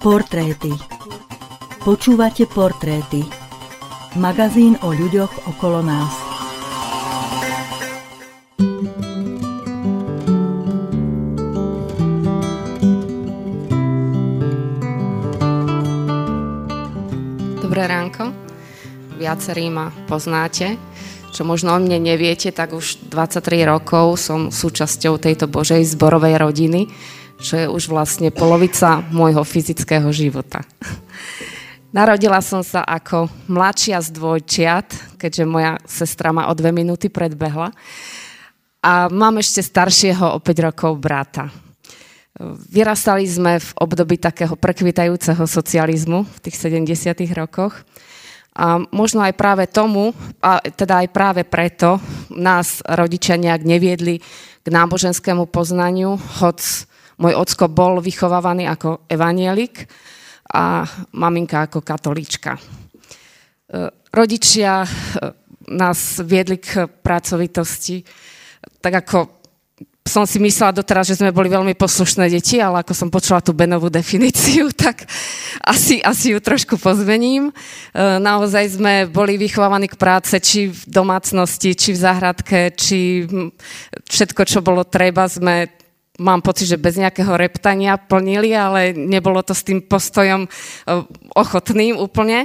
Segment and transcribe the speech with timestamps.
[0.00, 0.74] Portréty
[1.86, 3.22] Počúvate Portréty
[4.18, 6.30] Magazín o ľuďoch okolo nás
[17.70, 18.34] Dobré ránko.
[19.14, 20.74] Viacerí ma poznáte.
[21.30, 26.90] Čo možno o mne neviete, tak už 23 rokov som súčasťou tejto Božej zborovej rodiny
[27.40, 30.60] čo je už vlastne polovica môjho fyzického života.
[31.90, 37.74] Narodila som sa ako mladšia z dvojčiat, keďže moja sestra ma o dve minúty predbehla.
[38.80, 41.50] A mám ešte staršieho o 5 rokov brata.
[42.70, 47.26] Vyrastali sme v období takého prekvitajúceho socializmu v tých 70.
[47.34, 47.74] rokoch.
[48.50, 50.10] A možno aj práve tomu,
[50.42, 52.02] a teda aj práve preto
[52.34, 54.18] nás rodičia nejak neviedli
[54.60, 56.58] k náboženskému poznaniu, hoď
[57.20, 59.86] môj ocko bol vychovávaný ako evanielik
[60.50, 60.82] a
[61.14, 62.58] maminka ako katolíčka.
[62.58, 62.60] E,
[64.10, 64.88] rodičia e,
[65.70, 68.02] nás viedli k pracovitosti,
[68.82, 69.39] tak ako
[70.10, 73.54] som si myslela doteraz, že sme boli veľmi poslušné deti, ale ako som počula tú
[73.54, 75.06] Benovú definíciu, tak
[75.62, 77.48] asi, asi ju trošku pozmením.
[77.48, 77.52] E,
[78.18, 83.22] naozaj sme boli vychovávaní k práce, či v domácnosti, či v záhradke, či
[84.10, 85.70] všetko, čo bolo treba, sme
[86.20, 90.48] mám pocit, že bez nejakého reptania plnili, ale nebolo to s tým postojom e,
[91.32, 92.44] ochotným úplne.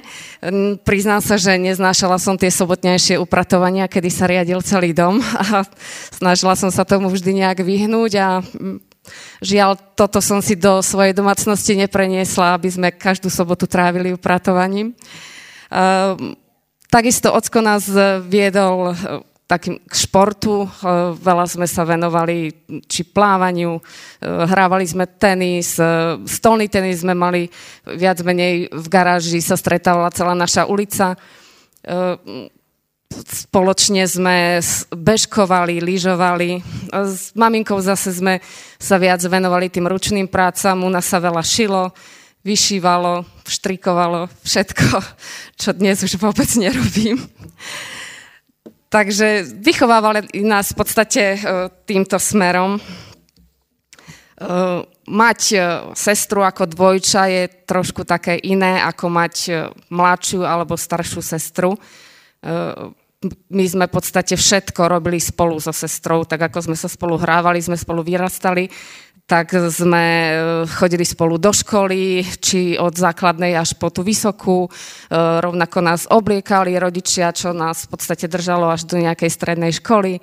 [0.88, 5.20] Priznám sa, že neznášala som tie sobotnejšie upratovania, kedy sa riadil celý dom
[5.52, 5.68] a
[6.16, 8.28] snažila som sa tomu vždy nejak vyhnúť a
[9.44, 14.96] žiaľ, toto som si do svojej domácnosti nepreniesla, aby sme každú sobotu trávili upratovaním.
[14.96, 14.96] E,
[16.88, 17.92] takisto ocko nás
[18.24, 18.96] viedol
[19.46, 20.66] takým k športu.
[20.66, 20.70] Eh,
[21.14, 22.50] veľa sme sa venovali
[22.90, 27.50] či plávaniu, eh, hrávali sme tenis, eh, stolný tenis sme mali
[27.86, 31.14] viac menej v garáži, sa stretávala celá naša ulica.
[33.16, 34.58] Spoločne sme
[34.90, 36.58] bežkovali, lyžovali.
[36.90, 38.42] S maminkou zase sme
[38.82, 40.74] sa viac venovali tým ručným prácam.
[40.82, 41.94] U nás sa veľa šilo,
[42.42, 44.98] vyšívalo, štrikovalo, všetko,
[45.62, 47.22] čo dnes už vôbec nerobím.
[48.90, 51.40] Takže vychovávali nás v podstate e,
[51.90, 52.78] týmto smerom.
[52.78, 52.82] E,
[55.10, 55.58] mať e,
[55.98, 59.36] sestru ako dvojča je trošku také iné, ako mať
[59.90, 61.74] mladšiu alebo staršiu sestru.
[63.50, 67.58] My sme v podstate všetko robili spolu so sestrou, tak ako sme sa spolu hrávali,
[67.58, 68.70] sme spolu vyrastali,
[69.26, 70.34] tak sme e,
[70.70, 74.70] chodili spolu do školy, či od základnej až po tú vysokú.
[74.70, 74.70] E,
[75.18, 80.18] rovnako nás obliekali rodičia, čo nás v podstate držalo až do nejakej strednej školy.
[80.18, 80.22] E,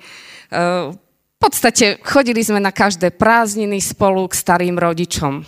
[1.35, 5.43] v podstate chodili sme na každé prázdniny spolu k starým rodičom.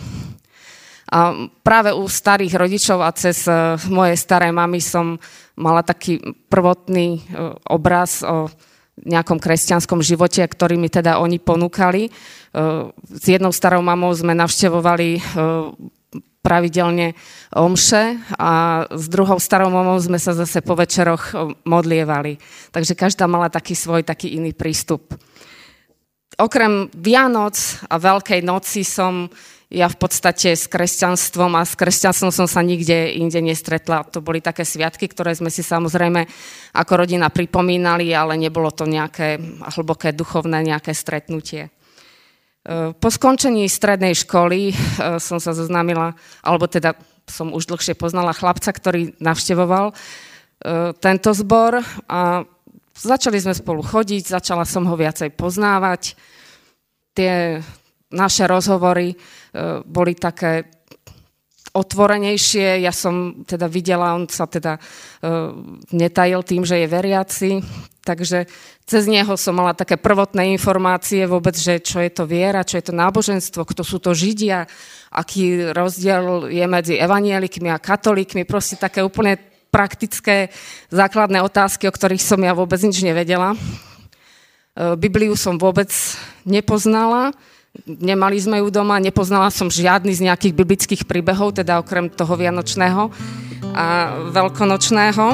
[1.06, 3.48] A práve u starých rodičov a cez
[3.88, 5.16] moje staré mamy som
[5.56, 6.18] mala taký
[6.50, 7.22] prvotný
[7.70, 8.50] obraz o
[9.04, 12.08] nejakom kresťanskom živote, ktorý mi teda oni ponúkali.
[12.08, 12.10] E,
[12.96, 15.20] s jednou starou mamou sme navštevovali e,
[16.40, 17.18] pravidelne
[17.52, 21.34] omše a s druhou starou mamou sme sa zase po večeroch e,
[21.68, 22.40] modlievali.
[22.72, 25.12] Takže každá mala taký svoj, taký iný prístup.
[26.36, 27.56] Okrem Vianoc
[27.88, 29.28] a Veľkej noci som
[29.66, 34.06] ja v podstate s kresťanstvom a s kresťanstvom som sa nikde inde nestretla.
[34.14, 36.22] To boli také sviatky, ktoré sme si samozrejme
[36.70, 39.42] ako rodina pripomínali, ale nebolo to nejaké
[39.74, 41.66] hlboké duchovné nejaké stretnutie.
[41.66, 41.70] E,
[42.94, 44.74] po skončení strednej školy e,
[45.18, 46.14] som sa zoznámila,
[46.46, 46.94] alebo teda
[47.26, 49.94] som už dlhšie poznala chlapca, ktorý navštevoval e,
[50.94, 52.46] tento zbor a
[52.94, 56.14] začali sme spolu chodiť, začala som ho viacej poznávať.
[57.18, 57.58] Tie
[58.12, 59.16] naše rozhovory e,
[59.82, 60.76] boli také
[61.76, 62.80] otvorenejšie.
[62.80, 65.52] Ja som teda videla, on sa teda uh,
[65.92, 67.50] netajil tým, že je veriaci,
[68.00, 68.48] takže
[68.88, 72.88] cez neho som mala také prvotné informácie vôbec, že čo je to viera, čo je
[72.88, 74.64] to náboženstvo, kto sú to Židia,
[75.12, 79.36] aký rozdiel je medzi evanielikmi a katolíkmi, proste také úplne
[79.68, 80.48] praktické
[80.88, 83.52] základné otázky, o ktorých som ja vôbec nič nevedela.
[84.72, 85.92] Uh, Bibliu som vôbec
[86.48, 87.36] nepoznala,
[87.84, 93.12] Nemali sme ju doma, nepoznala som žiadny z nejakých biblických príbehov, teda okrem toho vianočného
[93.76, 93.86] a
[94.32, 95.24] veľkonočného.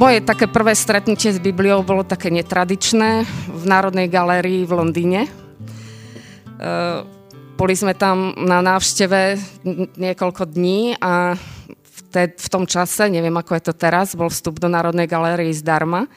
[0.00, 5.43] Moje také prvé stretnutie s Bibliou bolo také netradičné v Národnej galérii v Londýne
[7.54, 9.38] boli sme tam na návšteve
[9.94, 11.38] niekoľko dní a
[11.68, 15.54] v, te, v tom čase, neviem ako je to teraz, bol vstup do Národnej galérie
[15.54, 16.10] zdarma.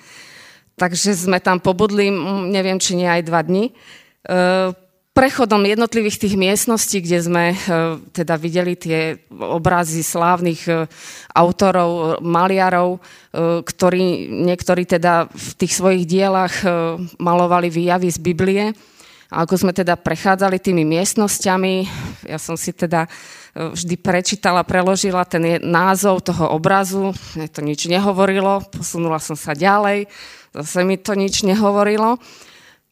[0.78, 2.14] Takže sme tam pobudli,
[2.54, 3.70] neviem, či nie aj dva dní.
[3.70, 3.74] E,
[5.14, 7.58] prechodom jednotlivých tých miestností, kde sme e,
[8.14, 10.70] teda videli tie obrazy slávnych
[11.34, 13.02] autorov, maliarov,
[13.66, 16.62] ktorí niektorí teda v tých svojich dielach
[17.18, 18.74] malovali výjavy z Biblie,
[19.28, 21.74] a ako sme teda prechádzali tými miestnosťami,
[22.32, 23.10] ja som si teda e,
[23.76, 30.08] vždy prečítala, preložila ten názov toho obrazu, mne to nič nehovorilo, posunula som sa ďalej,
[30.56, 32.16] zase mi to nič nehovorilo.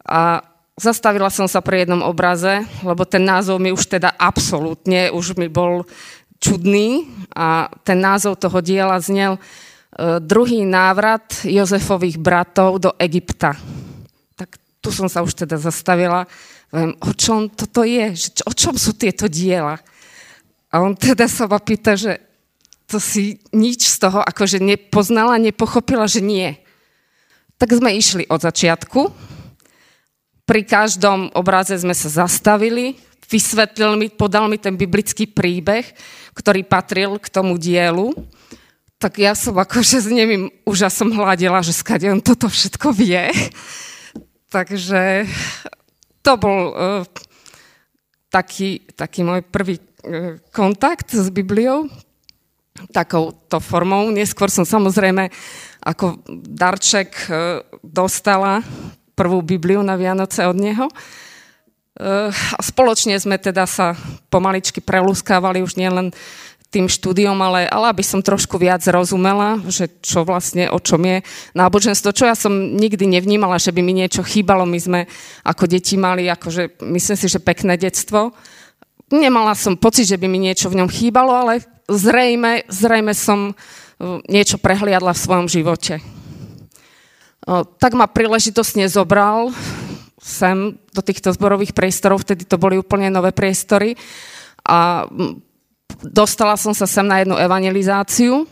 [0.05, 0.43] A
[0.75, 5.47] zastavila som sa pri jednom obraze, lebo ten názov mi už teda absolútne, už mi
[5.47, 5.87] bol
[6.43, 9.41] čudný a ten názov toho diela znel e,
[10.19, 13.55] Druhý návrat Jozefových bratov do Egypta
[14.85, 16.29] tu som sa už teda zastavila,
[16.69, 19.81] viem, o čom toto je, že, o čom sú tieto diela.
[20.69, 22.21] A on teda sa ma pýta, že
[22.85, 26.53] to si nič z toho akože nepoznala, nepochopila, že nie.
[27.57, 29.09] Tak sme išli od začiatku.
[30.45, 32.93] Pri každom obraze sme sa zastavili,
[33.25, 35.81] vysvetlil mi, podal mi ten biblický príbeh,
[36.37, 38.13] ktorý patril k tomu dielu.
[39.01, 43.33] Tak ja som akože s nemým úžasom hľadila, že skade on toto všetko vie.
[44.55, 45.27] Takže
[46.23, 47.03] to bol uh,
[48.31, 51.91] taký, taký môj prvý uh, kontakt s Bibliou,
[52.95, 54.07] takouto formou.
[54.15, 55.27] Neskôr som samozrejme
[55.83, 58.63] ako darček uh, dostala
[59.11, 60.87] prvú Bibliu na Vianoce od neho.
[61.95, 63.95] A spoločne sme teda sa
[64.27, 66.11] pomaličky prelúskávali už nielen
[66.75, 71.23] tým štúdiom, ale, ale aby som trošku viac rozumela, že čo vlastne, o čom je
[71.55, 74.67] náboženstvo, čo ja som nikdy nevnímala, že by mi niečo chýbalo.
[74.67, 74.99] My sme
[75.47, 78.35] ako deti mali, akože, myslím si, že pekné detstvo.
[79.07, 84.19] Nemala som pocit, že by mi niečo v ňom chýbalo, ale zrejme, zrejme som uh,
[84.27, 86.03] niečo prehliadla v svojom živote.
[87.47, 89.55] Uh, tak ma príležitosne zobral
[90.25, 93.93] sem do týchto zborových priestorov, vtedy to boli úplne nové priestory
[94.65, 95.05] a
[96.11, 98.45] dostala som sa sem na jednu evangelizáciu.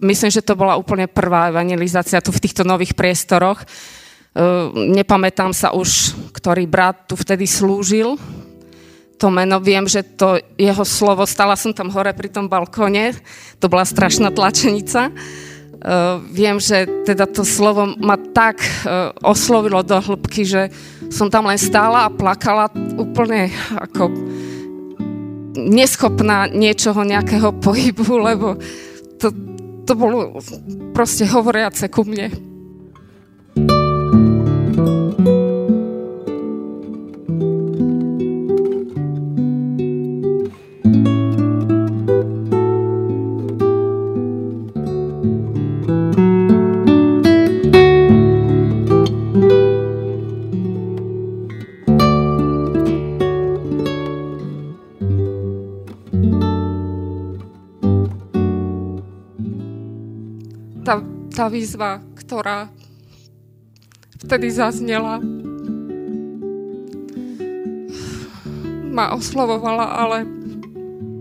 [0.00, 3.60] Myslím, že to bola úplne prvá evangelizácia tu v týchto nových priestoroch.
[3.60, 3.66] E,
[4.96, 8.16] nepamätám sa už, ktorý brat tu vtedy slúžil.
[9.20, 13.12] To meno viem, že to jeho slovo, stala som tam hore pri tom balkóne,
[13.60, 15.12] to bola strašná tlačenica.
[15.80, 20.68] Uh, viem, že teda to slovo ma tak uh, oslovilo do hĺbky, že
[21.08, 22.68] som tam len stála a plakala
[23.00, 23.48] úplne
[23.80, 24.12] ako
[25.54, 28.58] neschopná niečoho, nejakého pohybu, lebo
[29.18, 29.32] to,
[29.86, 30.38] to bolo
[30.94, 32.49] proste hovoriace ku mne.
[61.40, 62.68] Tá výzva, ktorá
[64.20, 65.16] vtedy zaznela,
[68.92, 70.28] ma oslovovala, ale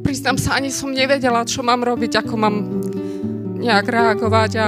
[0.04, 2.56] priznám sa, ani som nevedela, čo mám robiť, ako mám
[3.64, 4.68] nejak reagovať a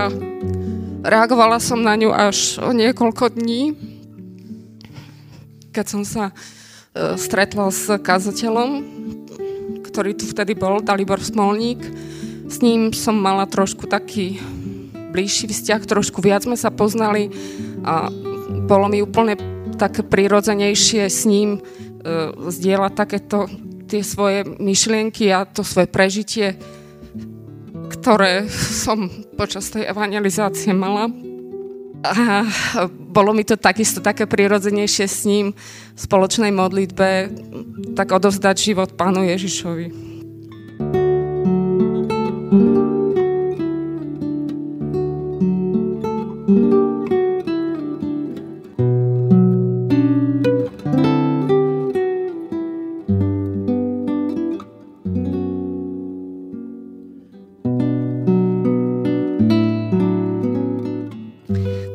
[1.04, 3.76] reagovala som na ňu až o niekoľko dní,
[5.76, 8.70] keď som sa e, stretla s kazateľom,
[9.84, 11.84] ktorý tu vtedy bol, Dalibor Smolník.
[12.48, 14.40] S ním som mala trošku taký
[15.12, 17.30] bližší vzťah, trošku viac sme sa poznali
[17.84, 18.08] a
[18.68, 19.36] bolo mi úplne
[19.76, 21.60] také prirodzenejšie s ním e,
[22.50, 23.52] zdieľať takéto
[23.92, 26.56] tie svoje myšlienky a to svoje prežitie,
[27.92, 31.12] ktoré som počas tej evangelizácie mala.
[32.02, 32.50] A
[32.90, 35.54] bolo mi to takisto také prirodzenejšie s ním
[35.94, 37.30] v spoločnej modlitbe
[37.94, 40.11] tak odovzdať život Pánu Ježišovi.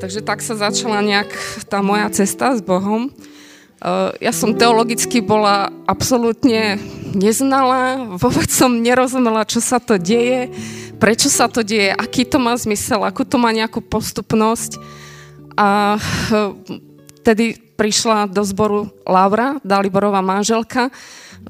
[0.07, 1.35] Takže tak sa začala nejak
[1.67, 3.11] tá moja cesta s Bohom.
[3.11, 6.79] Eh, ja som teologicky bola absolútne
[7.11, 10.55] neznalá, vôbec som nerozumela, čo sa to deje,
[11.03, 14.79] prečo sa to deje, aký to má zmysel, akú to má nejakú postupnosť.
[15.59, 16.55] A eh,
[17.27, 20.95] tedy prišla do zboru Laura, Daliborová manželka.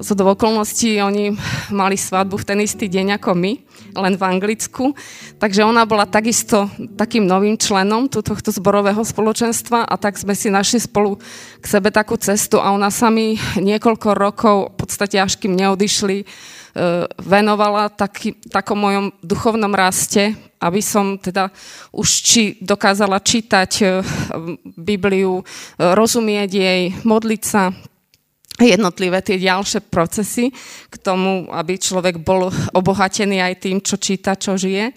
[0.01, 1.37] Z okolností oni
[1.69, 3.53] mali svadbu v ten istý deň ako my,
[3.97, 4.93] len v Anglicku.
[5.41, 10.79] Takže ona bola takisto takým novým členom tohto zborového spoločenstva a tak sme si našli
[10.79, 11.17] spolu
[11.57, 16.23] k sebe takú cestu a ona sa mi niekoľko rokov, v podstate až kým neodišli,
[16.77, 21.49] E, venovala taký, takom mojom duchovnom raste, aby som teda
[21.89, 23.85] už či dokázala čítať e,
[24.77, 25.43] Bibliu, e,
[25.97, 27.73] rozumieť jej, modliť sa,
[28.57, 30.49] jednotlivé tie ďalšie procesy
[30.89, 34.93] k tomu, aby človek bol obohatený aj tým, čo číta, čo žije.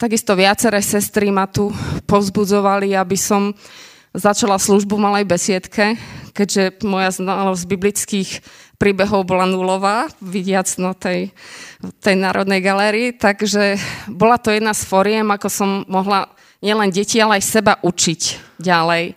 [0.00, 1.68] takisto viaceré sestry ma tu
[2.08, 3.52] povzbudzovali, aby som
[4.12, 5.96] začala službu v malej besiedke,
[6.36, 8.30] keďže moja znalosť biblických
[8.76, 11.32] príbehov bola nulová, vidiac na tej,
[12.02, 13.78] tej Národnej galérii, takže
[14.10, 16.28] bola to jedna z foriem, ako som mohla
[16.60, 18.20] nielen deti, ale aj seba učiť
[18.58, 19.14] ďalej.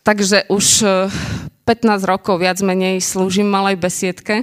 [0.00, 0.66] Takže už
[1.70, 4.42] 15 e, rokov viac menej slúžim malej besiedke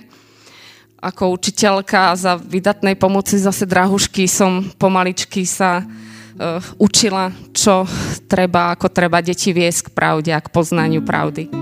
[0.98, 7.86] ako učiteľka za vydatnej pomoci zase drahušky som pomaličky sa uh, učila, čo
[8.26, 11.54] treba, ako treba deti viesť k pravde a k poznaniu pravdy.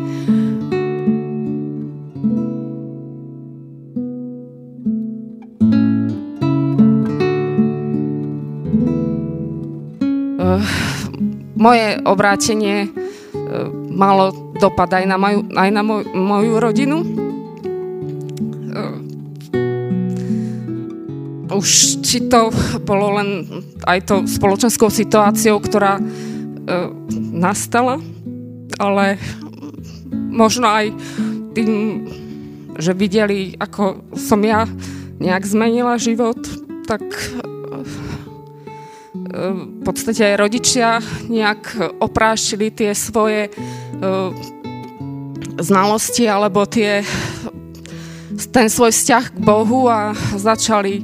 [11.66, 12.90] moje obrátenie e,
[13.90, 16.98] malo dopad aj na, moju, aj na moj, moju rodinu.
[17.02, 17.08] E,
[21.56, 21.68] už
[22.04, 22.52] či to
[22.84, 23.48] bolo len
[23.88, 26.04] aj to spoločenskou situáciou, ktorá e,
[27.32, 28.00] nastala,
[28.80, 29.20] ale
[30.12, 30.92] možno aj
[31.56, 31.72] tým,
[32.76, 34.68] že videli, ako som ja
[35.20, 36.40] nejak zmenila život,
[36.84, 37.02] tak
[39.36, 43.52] v podstate aj rodičia nejak oprášili tie svoje e,
[45.60, 47.04] znalosti alebo tie,
[48.56, 51.04] ten svoj vzťah k Bohu a začali e,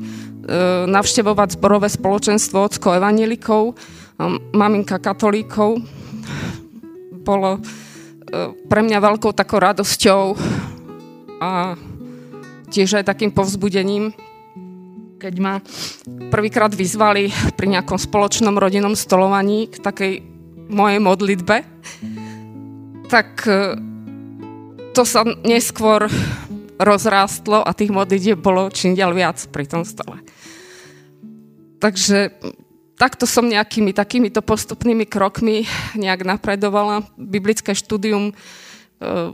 [0.88, 3.76] navštevovať zborové spoločenstvo ocko evanelikov,
[4.56, 5.84] maminka katolíkov.
[7.28, 7.62] Bolo e,
[8.72, 10.24] pre mňa veľkou takou radosťou
[11.44, 11.76] a
[12.72, 14.16] tiež aj takým povzbudením,
[15.22, 15.62] keď ma
[16.34, 20.14] prvýkrát vyzvali pri nejakom spoločnom rodinnom stolovaní k takej
[20.66, 21.62] mojej modlitbe,
[23.06, 23.78] tak e,
[24.98, 26.10] to sa neskôr
[26.82, 30.26] rozrástlo a tých modlitieb bolo čím ďal viac pri tom stole.
[31.78, 32.34] Takže
[32.98, 37.06] takto som nejakými takýmito postupnými krokmi nejak napredovala.
[37.14, 38.34] Biblické štúdium e,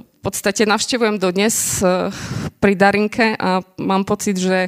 [0.03, 2.11] v podstate navštevujem dodnes e,
[2.59, 4.67] pri Darinke a mám pocit, že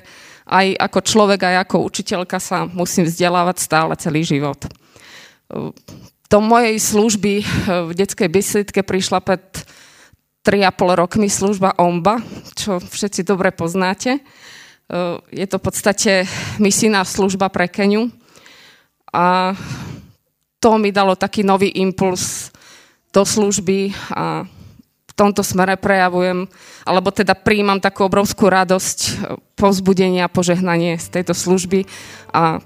[0.50, 4.58] aj ako človek, aj ako učiteľka sa musím vzdelávať stále celý život.
[6.30, 7.34] Do mojej služby
[7.90, 9.46] v detskej byslietke prišla pred
[10.42, 12.26] 3,5 rokmi služba OMBA,
[12.58, 14.18] čo všetci dobre poznáte.
[15.30, 16.26] Je to v podstate
[16.58, 18.10] misijná služba pre Keniu
[19.14, 19.54] a
[20.58, 22.50] to mi dalo taký nový impuls
[23.14, 24.50] do služby a
[25.20, 26.48] tomto smere prejavujem,
[26.88, 29.10] alebo teda príjmam takú obrovskú radosť, e,
[29.60, 31.84] povzbudenie a požehnanie z tejto služby
[32.32, 32.64] a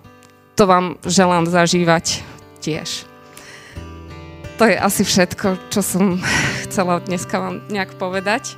[0.54, 2.22] to vám želám zažívať
[2.62, 3.10] tiež.
[4.62, 6.22] To je asi všetko, čo som
[6.70, 8.54] chcela dneska vám nejak povedať.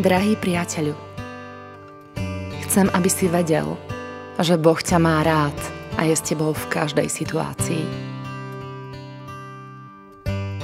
[0.00, 0.94] Drahý priateľu,
[2.64, 3.76] chcem, aby si vedel,
[4.38, 5.58] že Boh ťa má rád
[5.98, 8.07] a je s tebou v každej situácii.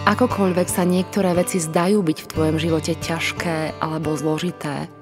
[0.05, 4.93] Akokoľvek sa niektoré veci zdajú byť v tvojom živote ťažké alebo zložité,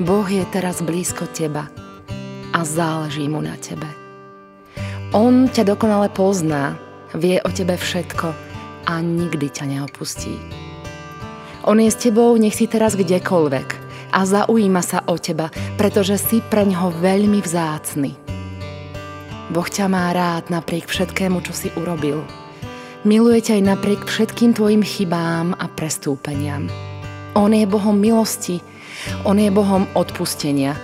[0.00, 1.68] Boh je teraz blízko teba
[2.48, 3.84] a záleží mu na tebe.
[5.12, 6.80] On ťa dokonale pozná,
[7.12, 8.32] vie o tebe všetko
[8.88, 10.40] a nikdy ťa neopustí.
[11.68, 13.68] On je s tebou, nech si teraz kdekoľvek
[14.16, 18.16] a zaujíma sa o teba, pretože si pre ňoho veľmi vzácny.
[19.52, 22.24] Boh ťa má rád napriek všetkému, čo si urobil–
[23.00, 26.68] Miluje ťa aj napriek všetkým tvojim chybám a prestúpeniam.
[27.32, 28.60] On je Bohom milosti,
[29.24, 30.76] On je Bohom odpustenia.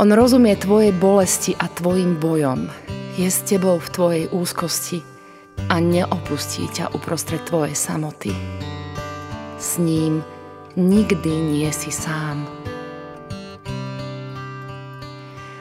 [0.00, 2.72] On rozumie tvojej bolesti a tvojim bojom.
[3.20, 5.04] Je s tebou v tvojej úzkosti
[5.68, 8.32] a neopustí ťa uprostred tvojej samoty.
[9.60, 10.24] S ním
[10.80, 12.48] nikdy nie si sám.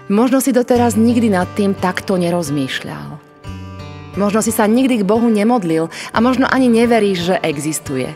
[0.08, 3.23] Možno si doteraz nikdy nad tým takto nerozmýšľal.
[4.13, 8.13] Možno si sa nikdy k Bohu nemodlil a možno ani neveríš, že existuje.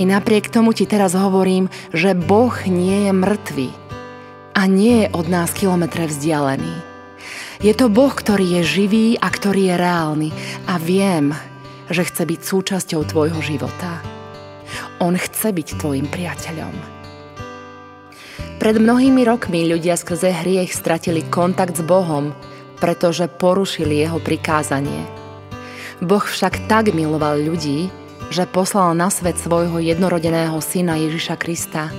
[0.00, 3.68] I napriek tomu ti teraz hovorím, že Boh nie je mŕtvý
[4.56, 6.72] a nie je od nás kilometre vzdialený.
[7.60, 10.30] Je to Boh, ktorý je živý a ktorý je reálny
[10.64, 11.36] a viem,
[11.92, 14.00] že chce byť súčasťou tvojho života.
[14.96, 16.72] On chce byť tvojim priateľom.
[18.56, 22.32] Pred mnohými rokmi ľudia skrze hriech stratili kontakt s Bohom,
[22.80, 25.04] pretože porušili jeho prikázanie.
[26.00, 27.92] Boh však tak miloval ľudí,
[28.32, 31.92] že poslal na svet svojho jednorodeného syna Ježiša Krista,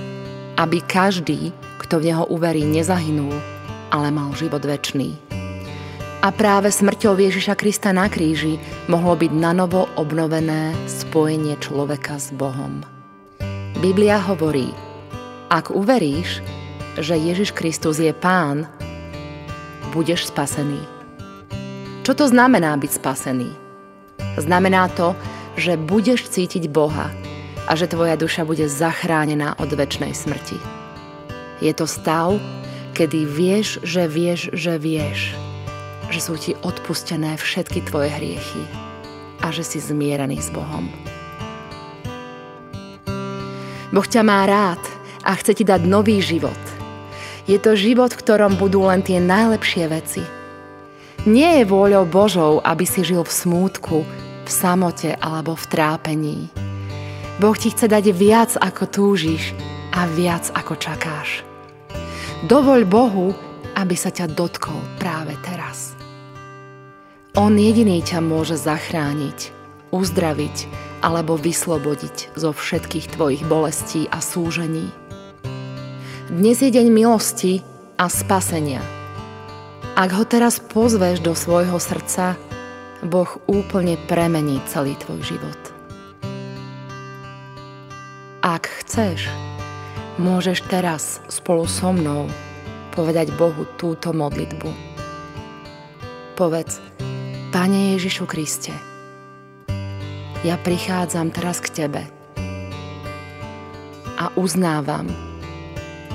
[0.58, 3.32] aby každý, kto v neho uverí, nezahynul,
[3.94, 5.14] ale mal život väčší.
[6.22, 12.86] A práve smrťou Ježiša Krista na kríži mohlo byť nanovo obnovené spojenie človeka s Bohom.
[13.82, 14.70] Biblia hovorí,
[15.50, 16.38] ak uveríš,
[16.94, 18.70] že Ježiš Kristus je Pán,
[19.92, 20.80] budeš spasený.
[22.02, 23.52] Čo to znamená byť spasený?
[24.40, 25.12] Znamená to,
[25.60, 27.12] že budeš cítiť Boha
[27.68, 30.58] a že tvoja duša bude zachránená od väčšnej smrti.
[31.62, 32.40] Je to stav,
[32.96, 35.36] kedy vieš, že vieš, že vieš,
[36.10, 38.64] že sú ti odpustené všetky tvoje hriechy
[39.44, 40.88] a že si zmierený s Bohom.
[43.92, 44.80] Boh ťa má rád
[45.22, 46.71] a chce ti dať nový život.
[47.50, 50.22] Je to život, v ktorom budú len tie najlepšie veci.
[51.26, 54.02] Nie je vôľou Božou, aby si žil v smútku,
[54.42, 56.40] v samote alebo v trápení.
[57.38, 59.54] Boh ti chce dať viac, ako túžiš
[59.94, 61.42] a viac, ako čakáš.
[62.46, 63.34] Dovoľ Bohu,
[63.78, 65.94] aby sa ťa dotkol práve teraz.
[67.38, 69.54] On jediný ťa môže zachrániť,
[69.94, 70.68] uzdraviť
[71.00, 74.90] alebo vyslobodiť zo všetkých tvojich bolestí a súžení.
[76.32, 77.60] Dnes je deň milosti
[78.00, 78.80] a spasenia.
[79.92, 82.40] Ak ho teraz pozveš do svojho srdca,
[83.04, 85.60] Boh úplne premení celý tvoj život.
[88.40, 89.28] Ak chceš,
[90.16, 92.32] môžeš teraz spolu so mnou
[92.96, 94.72] povedať Bohu túto modlitbu.
[96.32, 96.80] Povedz,
[97.52, 98.72] Pane Ježišu Kriste,
[100.48, 102.08] ja prichádzam teraz k Tebe
[104.16, 105.31] a uznávam,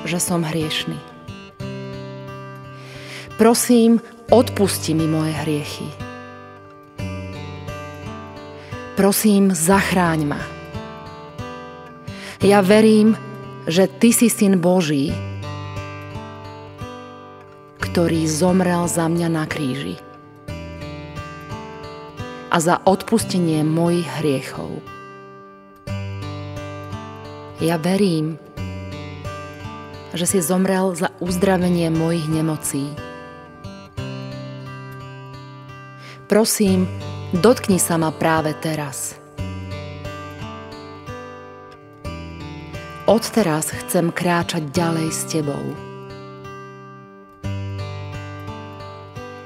[0.08, 0.98] že som hriešný.
[3.38, 4.02] Prosím,
[4.34, 5.88] odpusti mi moje hriechy.
[8.98, 10.42] Prosím, zachráň ma.
[12.42, 13.14] Ja verím,
[13.70, 15.14] že Ty si Syn Boží,
[17.78, 20.02] ktorý zomrel za mňa na kríži
[22.50, 24.82] a za odpustenie mojich hriechov.
[27.62, 28.42] Ja verím,
[30.18, 32.90] že si zomrel za uzdravenie mojich nemocí.
[36.28, 36.90] Prosím,
[37.32, 39.16] dotkni sa ma práve teraz.
[43.08, 45.64] Odteraz chcem kráčať ďalej s tebou.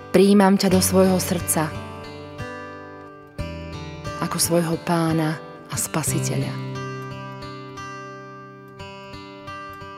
[0.10, 1.70] Príjmam ťa do svojho srdca
[4.22, 5.36] ako svojho pána
[5.68, 6.54] a spasiteľa.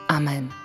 [0.10, 0.63] Amen.